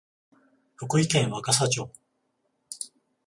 [0.77, 1.91] 福井県若狭町